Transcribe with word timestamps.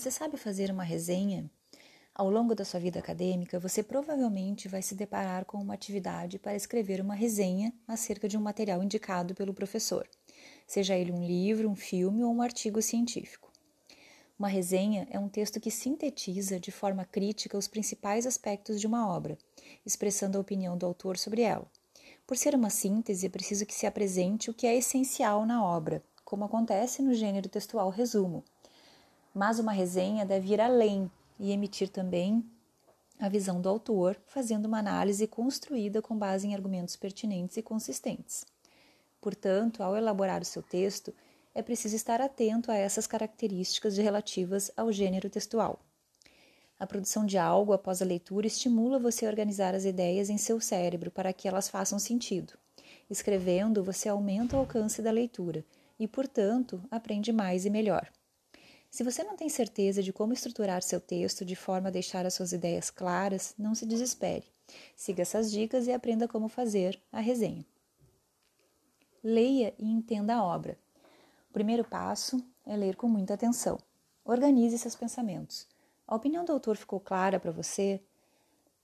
Você 0.00 0.10
sabe 0.10 0.38
fazer 0.38 0.70
uma 0.70 0.82
resenha? 0.82 1.50
Ao 2.14 2.30
longo 2.30 2.54
da 2.54 2.64
sua 2.64 2.80
vida 2.80 2.98
acadêmica, 2.98 3.60
você 3.60 3.82
provavelmente 3.82 4.66
vai 4.66 4.80
se 4.80 4.94
deparar 4.94 5.44
com 5.44 5.58
uma 5.58 5.74
atividade 5.74 6.38
para 6.38 6.56
escrever 6.56 7.02
uma 7.02 7.14
resenha 7.14 7.70
acerca 7.86 8.26
de 8.26 8.38
um 8.38 8.40
material 8.40 8.82
indicado 8.82 9.34
pelo 9.34 9.52
professor, 9.52 10.08
seja 10.66 10.96
ele 10.96 11.12
um 11.12 11.22
livro, 11.22 11.68
um 11.68 11.76
filme 11.76 12.24
ou 12.24 12.32
um 12.32 12.40
artigo 12.40 12.80
científico. 12.80 13.52
Uma 14.38 14.48
resenha 14.48 15.06
é 15.10 15.18
um 15.18 15.28
texto 15.28 15.60
que 15.60 15.70
sintetiza 15.70 16.58
de 16.58 16.70
forma 16.70 17.04
crítica 17.04 17.58
os 17.58 17.68
principais 17.68 18.26
aspectos 18.26 18.80
de 18.80 18.86
uma 18.86 19.06
obra, 19.06 19.36
expressando 19.84 20.38
a 20.38 20.40
opinião 20.40 20.78
do 20.78 20.86
autor 20.86 21.18
sobre 21.18 21.42
ela. 21.42 21.70
Por 22.26 22.38
ser 22.38 22.54
uma 22.54 22.70
síntese, 22.70 23.26
é 23.26 23.28
preciso 23.28 23.66
que 23.66 23.74
se 23.74 23.84
apresente 23.84 24.50
o 24.50 24.54
que 24.54 24.66
é 24.66 24.74
essencial 24.74 25.44
na 25.44 25.62
obra, 25.62 26.02
como 26.24 26.46
acontece 26.46 27.02
no 27.02 27.12
gênero 27.12 27.50
textual 27.50 27.90
resumo, 27.90 28.42
mas 29.34 29.58
uma 29.58 29.72
resenha 29.72 30.24
deve 30.24 30.52
ir 30.52 30.60
além 30.60 31.10
e 31.38 31.52
emitir 31.52 31.88
também 31.88 32.44
a 33.18 33.28
visão 33.28 33.60
do 33.60 33.68
autor, 33.68 34.16
fazendo 34.26 34.66
uma 34.66 34.78
análise 34.78 35.26
construída 35.26 36.00
com 36.00 36.16
base 36.16 36.46
em 36.46 36.54
argumentos 36.54 36.96
pertinentes 36.96 37.56
e 37.56 37.62
consistentes. 37.62 38.46
Portanto, 39.20 39.82
ao 39.82 39.96
elaborar 39.96 40.40
o 40.40 40.44
seu 40.44 40.62
texto, 40.62 41.12
é 41.54 41.62
preciso 41.62 41.96
estar 41.96 42.20
atento 42.20 42.70
a 42.70 42.76
essas 42.76 43.06
características 43.06 43.98
relativas 43.98 44.70
ao 44.76 44.90
gênero 44.90 45.28
textual. 45.28 45.80
A 46.78 46.86
produção 46.86 47.26
de 47.26 47.36
algo 47.36 47.74
após 47.74 48.00
a 48.00 48.06
leitura 48.06 48.46
estimula 48.46 48.98
você 48.98 49.26
a 49.26 49.28
organizar 49.28 49.74
as 49.74 49.84
ideias 49.84 50.30
em 50.30 50.38
seu 50.38 50.58
cérebro 50.58 51.10
para 51.10 51.32
que 51.32 51.46
elas 51.46 51.68
façam 51.68 51.98
sentido. 51.98 52.54
Escrevendo, 53.10 53.84
você 53.84 54.08
aumenta 54.08 54.56
o 54.56 54.60
alcance 54.60 55.02
da 55.02 55.10
leitura 55.10 55.62
e, 55.98 56.08
portanto, 56.08 56.82
aprende 56.90 57.32
mais 57.32 57.66
e 57.66 57.70
melhor. 57.70 58.10
Se 58.90 59.04
você 59.04 59.22
não 59.22 59.36
tem 59.36 59.48
certeza 59.48 60.02
de 60.02 60.12
como 60.12 60.32
estruturar 60.32 60.82
seu 60.82 61.00
texto 61.00 61.44
de 61.44 61.54
forma 61.54 61.88
a 61.88 61.92
deixar 61.92 62.26
as 62.26 62.34
suas 62.34 62.52
ideias 62.52 62.90
claras, 62.90 63.54
não 63.56 63.72
se 63.72 63.86
desespere. 63.86 64.44
Siga 64.96 65.22
essas 65.22 65.50
dicas 65.50 65.86
e 65.86 65.92
aprenda 65.92 66.26
como 66.26 66.48
fazer 66.48 67.00
a 67.12 67.20
resenha. 67.20 67.64
Leia 69.22 69.72
e 69.78 69.86
entenda 69.86 70.34
a 70.34 70.44
obra. 70.44 70.76
O 71.48 71.52
primeiro 71.52 71.84
passo 71.84 72.44
é 72.66 72.76
ler 72.76 72.96
com 72.96 73.06
muita 73.06 73.34
atenção. 73.34 73.78
Organize 74.24 74.76
seus 74.76 74.96
pensamentos. 74.96 75.68
A 76.06 76.16
opinião 76.16 76.44
do 76.44 76.52
autor 76.52 76.76
ficou 76.76 76.98
clara 76.98 77.38
para 77.38 77.52
você? 77.52 78.00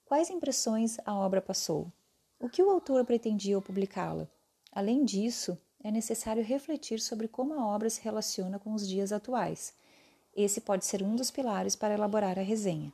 Quais 0.05 0.31
impressões 0.31 0.99
a 1.05 1.17
obra 1.17 1.43
passou? 1.43 1.91
O 2.39 2.49
que 2.49 2.63
o 2.63 2.71
autor 2.71 3.05
pretendia 3.05 3.57
ao 3.57 3.63
publicá-la? 3.63 4.29
Além 4.71 5.05
disso, 5.05 5.59
é 5.83 5.91
necessário 5.91 6.45
refletir 6.45 7.01
sobre 7.01 7.27
como 7.27 7.55
a 7.55 7.67
obra 7.67 7.91
se 7.91 8.01
relaciona 8.03 8.57
com 8.57 8.73
os 8.73 8.87
dias 8.87 9.11
atuais 9.11 9.75
esse 10.37 10.61
pode 10.61 10.85
ser 10.85 11.03
um 11.03 11.17
dos 11.17 11.31
pilares 11.31 11.75
para 11.75 11.95
elaborar 11.95 12.39
a 12.39 12.43
resenha. 12.43 12.93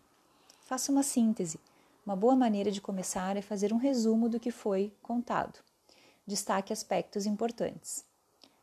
Faça 0.65 0.93
uma 0.93 1.03
síntese. 1.03 1.59
Uma 2.07 2.15
boa 2.15 2.37
maneira 2.37 2.71
de 2.71 2.81
começar 2.81 3.37
é 3.37 3.43
fazer 3.43 3.73
um 3.73 3.79
resumo 3.79 4.29
do 4.29 4.39
que 4.39 4.53
foi 4.53 4.93
contado. 5.03 5.59
Destaque 6.25 6.73
aspectos 6.73 7.27
importantes. 7.27 8.05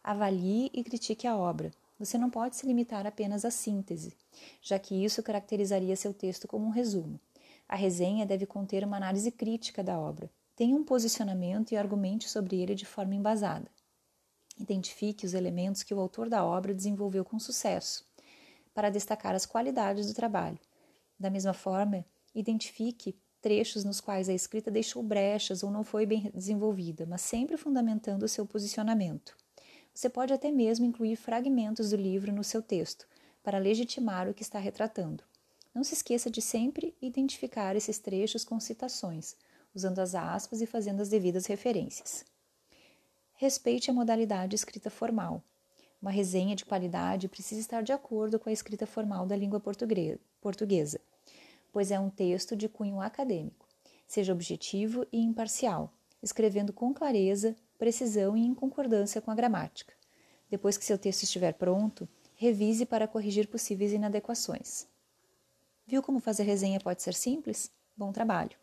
Avalie 0.02 0.72
e 0.74 0.82
critique 0.82 1.28
a 1.28 1.36
obra. 1.36 1.72
Você 2.00 2.18
não 2.18 2.30
pode 2.30 2.56
se 2.56 2.66
limitar 2.66 3.06
apenas 3.06 3.44
à 3.44 3.52
síntese, 3.52 4.14
já 4.62 4.80
que 4.80 5.04
isso 5.04 5.22
caracterizaria 5.22 5.96
seu 5.98 6.14
texto 6.14 6.48
como 6.48 6.66
um 6.66 6.72
resumo. 6.72 7.20
A 7.68 7.76
resenha 7.76 8.26
deve 8.26 8.46
conter 8.46 8.86
uma 8.86 8.96
análise 8.96 9.30
crítica 9.30 9.84
da 9.84 10.00
obra. 10.00 10.30
Tenha 10.56 10.76
um 10.76 10.86
posicionamento 10.86 11.74
e 11.74 11.78
argumente 11.78 12.30
sobre 12.30 12.62
ele 12.62 12.76
de 12.76 12.86
forma 12.86 13.14
embasada. 13.14 13.70
Identifique 14.58 15.26
os 15.26 15.34
elementos 15.34 15.84
que 15.84 15.94
o 15.94 16.00
autor 16.00 16.30
da 16.30 16.46
obra 16.46 16.74
desenvolveu 16.74 17.26
com 17.26 17.38
sucesso 17.38 18.09
para 18.80 18.90
destacar 18.90 19.36
as 19.36 19.46
qualidades 19.46 20.08
do 20.08 20.14
trabalho. 20.14 20.58
Da 21.20 21.30
mesma 21.30 21.52
forma, 21.52 22.06
identifique 22.34 23.20
trechos 23.42 23.84
nos 23.84 24.00
quais 24.00 24.30
a 24.30 24.34
escrita 24.34 24.72
deixou 24.72 25.04
brechas 25.04 25.64
ou 25.64 25.70
não 25.70 25.84
foi 25.84 26.06
bem 26.06 26.32
desenvolvida, 26.34 27.06
mas 27.06 27.20
sempre 27.20 27.58
fundamentando 27.58 28.24
o 28.24 28.28
seu 28.30 28.46
posicionamento. 28.46 29.36
Você 29.94 30.08
pode 30.08 30.32
até 30.32 30.50
mesmo 30.50 30.86
incluir 30.86 31.18
fragmentos 31.18 31.90
do 31.90 31.98
livro 31.98 32.32
no 32.32 32.42
seu 32.42 32.62
texto, 32.62 33.06
para 33.44 33.58
legitimar 33.58 34.30
o 34.30 34.34
que 34.34 34.44
está 34.44 34.60
retratando. 34.60 35.26
Não 35.76 35.84
se 35.84 35.94
esqueça 35.94 36.32
de 36.32 36.42
sempre 36.42 36.96
identificar 37.02 37.76
esses 37.76 38.00
trechos 38.00 38.46
com 38.46 38.62
citações, 38.62 39.36
usando 39.76 40.00
as 40.00 40.16
aspas 40.16 40.62
e 40.62 40.66
fazendo 40.66 41.02
as 41.02 41.10
devidas 41.10 41.48
referências. 41.48 42.24
Respeite 43.34 43.92
a 43.92 43.94
modalidade 43.94 44.56
escrita 44.56 44.90
formal. 44.90 45.44
Uma 46.02 46.12
resenha 46.12 46.56
de 46.56 46.66
qualidade 46.66 47.28
precisa 47.28 47.60
estar 47.60 47.84
de 47.84 47.92
acordo 47.92 48.40
com 48.40 48.50
a 48.50 48.54
escrita 48.54 48.88
formal 48.88 49.26
da 49.26 49.36
língua 49.36 49.60
portuguesa, 49.60 51.02
pois 51.72 51.92
é 51.92 52.00
um 52.00 52.10
texto 52.10 52.56
de 52.56 52.70
cunho 52.70 53.02
acadêmico. 53.02 53.68
Seja 54.08 54.32
objetivo 54.34 55.06
e 55.12 55.20
imparcial, 55.20 55.94
escrevendo 56.24 56.72
com 56.72 56.94
clareza, 56.94 57.56
precisão 57.78 58.36
e 58.36 58.46
em 58.46 58.54
concordância 58.54 59.22
com 59.22 59.30
a 59.30 59.36
gramática. 59.36 59.94
Depois 60.50 60.78
que 60.78 60.86
seu 60.86 60.98
texto 60.98 61.24
estiver 61.24 61.54
pronto, 61.54 62.08
revise 62.36 62.86
para 62.86 63.08
corrigir 63.08 63.48
possíveis 63.48 63.92
inadequações. 63.92 64.88
Viu 65.86 66.02
como 66.02 66.20
fazer 66.20 66.44
resenha 66.44 66.80
pode 66.80 67.02
ser 67.04 67.14
simples? 67.14 67.72
Bom 67.96 68.14
trabalho! 68.14 68.58